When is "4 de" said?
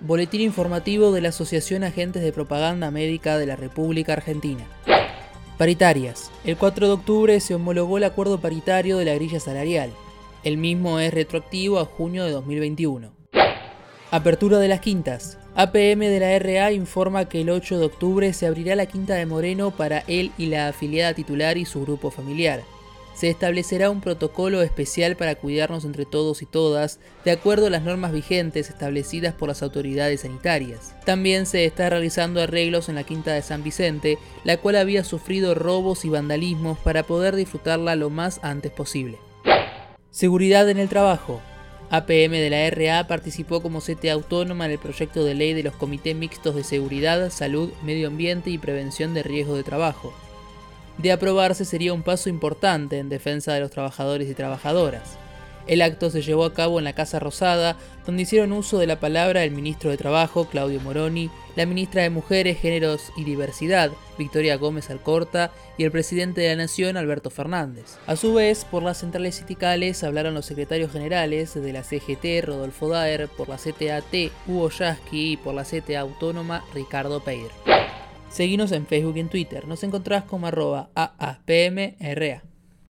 6.56-6.92